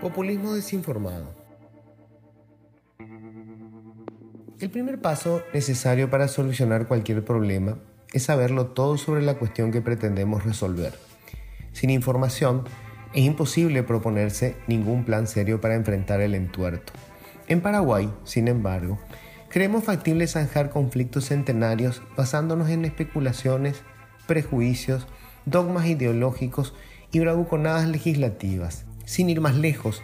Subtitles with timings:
[0.00, 1.34] Populismo desinformado.
[4.58, 7.76] El primer paso necesario para solucionar cualquier problema
[8.14, 10.94] es saberlo todo sobre la cuestión que pretendemos resolver.
[11.72, 12.64] Sin información,
[13.12, 16.94] es imposible proponerse ningún plan serio para enfrentar el entuerto.
[17.46, 18.98] En Paraguay, sin embargo,
[19.50, 23.82] creemos factible zanjar conflictos centenarios basándonos en especulaciones,
[24.26, 25.06] prejuicios,
[25.44, 26.72] dogmas ideológicos
[27.12, 30.02] y bravuconadas legislativas sin ir más lejos,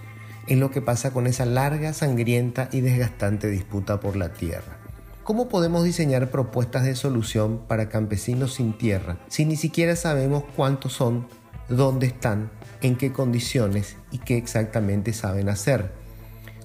[0.49, 4.79] en lo que pasa con esa larga, sangrienta y desgastante disputa por la tierra.
[5.23, 10.95] ¿Cómo podemos diseñar propuestas de solución para campesinos sin tierra si ni siquiera sabemos cuántos
[10.95, 11.29] son,
[11.69, 12.51] dónde están,
[12.83, 15.93] en qué condiciones y qué exactamente saben hacer?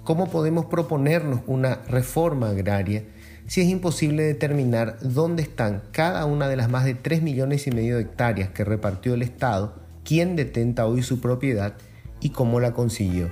[0.04, 3.04] ¿Cómo podemos proponernos una reforma agraria
[3.46, 7.72] si es imposible determinar dónde están cada una de las más de 3 millones y
[7.72, 11.76] medio de hectáreas que repartió el Estado, quién detenta hoy su propiedad
[12.22, 13.30] y cómo la consiguió.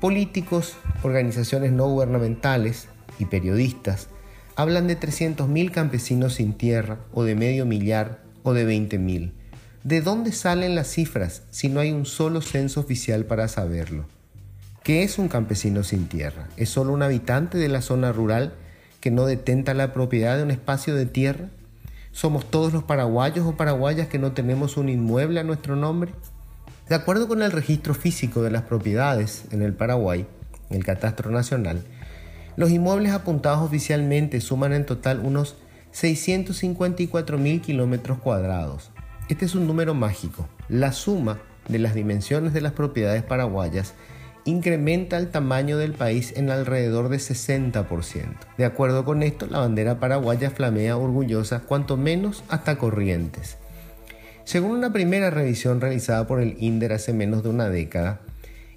[0.00, 2.88] Políticos, organizaciones no gubernamentales
[3.18, 4.08] y periodistas
[4.56, 9.32] hablan de 300.000 campesinos sin tierra o de medio millar o de 20.000.
[9.84, 14.04] ¿De dónde salen las cifras si no hay un solo censo oficial para saberlo?
[14.82, 16.48] ¿Qué es un campesino sin tierra?
[16.56, 18.54] ¿Es solo un habitante de la zona rural
[19.00, 21.48] que no detenta la propiedad de un espacio de tierra?
[22.12, 26.12] ¿Somos todos los paraguayos o paraguayas que no tenemos un inmueble a nuestro nombre?
[26.90, 30.26] De acuerdo con el registro físico de las propiedades en el Paraguay,
[30.70, 31.84] el Catastro Nacional,
[32.56, 35.54] los inmuebles apuntados oficialmente suman en total unos
[35.92, 38.90] 654 mil kilómetros cuadrados.
[39.28, 40.48] Este es un número mágico.
[40.68, 43.94] La suma de las dimensiones de las propiedades paraguayas
[44.44, 47.86] incrementa el tamaño del país en alrededor de 60%.
[48.58, 53.58] De acuerdo con esto, la bandera paraguaya flamea orgullosa cuanto menos hasta Corrientes.
[54.50, 58.20] Según una primera revisión realizada por el INDER hace menos de una década,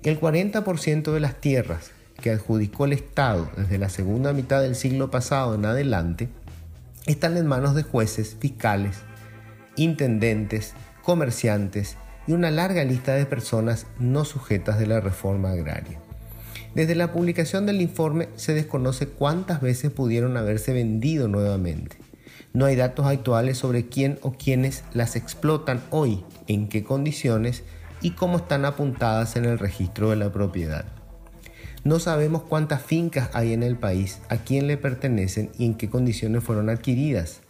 [0.03, 1.89] el 40% de las tierras
[2.21, 6.29] que adjudicó el Estado desde la segunda mitad del siglo pasado en adelante
[7.07, 8.97] están en manos de jueces, fiscales,
[9.75, 11.97] intendentes, comerciantes
[12.27, 15.97] y una larga lista de personas no sujetas de la reforma agraria.
[16.75, 21.97] Desde la publicación del informe se desconoce cuántas veces pudieron haberse vendido nuevamente.
[22.53, 27.63] No hay datos actuales sobre quién o quiénes las explotan hoy, en qué condiciones
[27.99, 30.85] y cómo están apuntadas en el registro de la propiedad.
[31.83, 35.89] No sabemos cuántas fincas hay en el país, a quién le pertenecen y en qué
[35.89, 37.41] condiciones fueron adquiridas.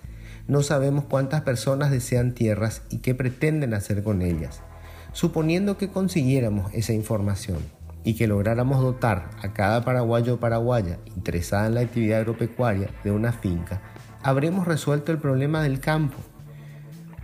[0.47, 4.62] No sabemos cuántas personas desean tierras y qué pretenden hacer con ellas.
[5.12, 7.59] Suponiendo que consiguiéramos esa información
[8.06, 13.12] y que lográramos dotar a cada paraguayo o paraguaya interesada en la actividad agropecuaria de
[13.12, 13.81] una finca,
[14.23, 16.17] ¿habremos resuelto el problema del campo?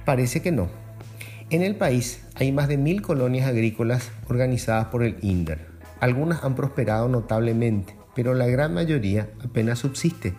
[0.05, 0.69] Parece que no.
[1.49, 5.65] En el país hay más de mil colonias agrícolas organizadas por el INDER.
[6.01, 10.35] Algunas han prosperado notablemente, pero la gran mayoría apenas subsiste.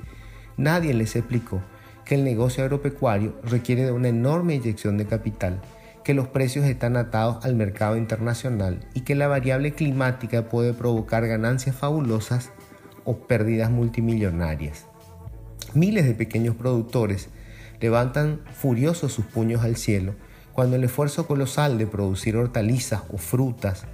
[0.56, 1.62] Nadie les explicó
[2.04, 5.60] que el negocio agropecuario requiere de una enorme inyección de capital,
[6.04, 11.26] que los precios están atados al mercado internacional y que la variable climática puede provocar
[11.26, 12.50] ganancias fabulosas
[13.04, 14.89] o pérdidas multimillonarias.
[15.74, 17.28] Miles de pequeños productores
[17.80, 20.14] levantan furiosos sus puños al cielo
[20.52, 23.86] cuando el esfuerzo colosal de producir hortalizas o frutas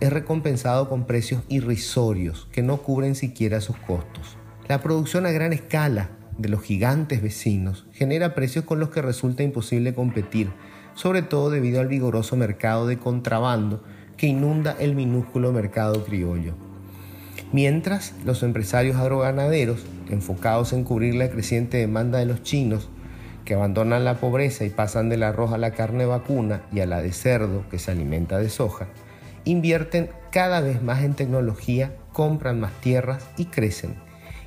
[0.00, 4.36] es recompensado con precios irrisorios que no cubren siquiera sus costos.
[4.68, 9.42] La producción a gran escala de los gigantes vecinos genera precios con los que resulta
[9.42, 10.52] imposible competir,
[10.94, 13.82] sobre todo debido al vigoroso mercado de contrabando
[14.16, 16.54] que inunda el minúsculo mercado criollo.
[17.54, 22.88] Mientras, los empresarios agroganaderos, enfocados en cubrir la creciente demanda de los chinos,
[23.44, 27.00] que abandonan la pobreza y pasan del arroz a la carne vacuna y a la
[27.00, 28.88] de cerdo que se alimenta de soja,
[29.44, 33.94] invierten cada vez más en tecnología, compran más tierras y crecen.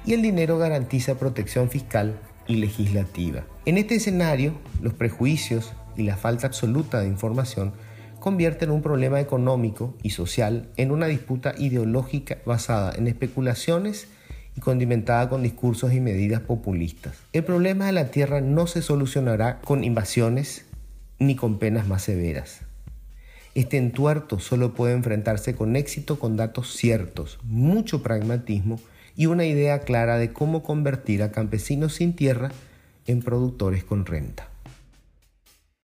[0.05, 3.45] Y el dinero garantiza protección fiscal y legislativa.
[3.65, 4.51] En este escenario,
[4.81, 7.71] los prejuicios y la falta absoluta de información
[8.27, 14.09] convierten un problema económico y social en una disputa ideológica basada en especulaciones
[14.57, 17.15] y condimentada con discursos y medidas populistas.
[17.31, 20.65] El problema de la tierra no se solucionará con invasiones
[21.19, 22.63] ni con penas más severas.
[23.55, 28.77] Este entuerto solo puede enfrentarse con éxito con datos ciertos, mucho pragmatismo
[29.15, 32.51] y una idea clara de cómo convertir a campesinos sin tierra
[33.05, 34.49] en productores con renta.